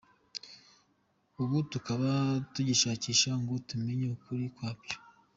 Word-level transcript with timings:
Ubu 1.41 1.57
tukaba 1.71 2.09
tugishakisha 2.53 3.31
ngo 3.41 3.53
tumenye 3.67 4.05
ukuri 4.15 4.45
kwabyo. 4.55 4.97